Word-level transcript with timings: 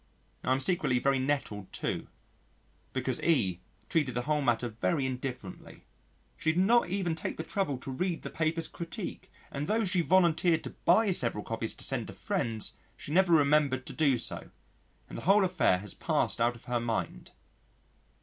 I 0.43 0.51
am 0.51 0.59
secretly 0.59 0.97
very 0.97 1.19
nettled 1.19 1.71
too 1.71 2.07
because 2.91 3.21
E 3.21 3.59
treated 3.87 4.15
the 4.15 4.23
whole 4.23 4.41
matter 4.41 4.67
very 4.67 5.05
indifferently. 5.05 5.85
She 6.37 6.53
did 6.53 6.59
not 6.63 6.89
even 6.89 7.13
take 7.13 7.37
the 7.37 7.43
trouble 7.43 7.77
to 7.77 7.91
read 7.91 8.23
the 8.23 8.31
paper's 8.31 8.67
critique, 8.67 9.29
and 9.51 9.67
tho' 9.67 9.85
she 9.85 10.01
volunteered 10.01 10.63
to 10.63 10.71
buy 10.85 11.11
several 11.11 11.43
copies 11.43 11.75
to 11.75 11.83
send 11.83 12.07
to 12.07 12.13
friends, 12.13 12.73
she 12.97 13.11
never 13.11 13.31
remembered 13.33 13.85
to 13.85 13.93
do 13.93 14.17
so, 14.17 14.49
and 15.07 15.19
the 15.19 15.25
whole 15.25 15.45
affair 15.45 15.77
has 15.77 15.93
passed 15.93 16.41
out 16.41 16.55
of 16.55 16.65
her 16.65 16.79
mind. 16.79 17.33